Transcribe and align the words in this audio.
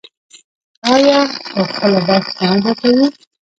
آیا 0.93 1.19
او 1.55 1.61
خپله 1.71 1.99
برخه 2.07 2.35
نه 2.43 2.47
ادا 2.55 2.71
کوي؟ 2.79 3.05